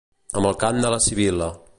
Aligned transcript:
amb 0.39 0.49
el 0.51 0.57
cant 0.63 0.81
de 0.85 0.91
la 0.95 1.01
Sibil·la 1.09 1.51